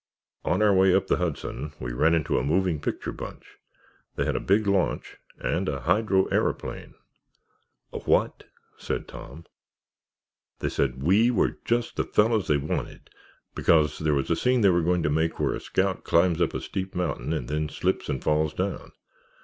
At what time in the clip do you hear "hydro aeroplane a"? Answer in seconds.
5.81-7.99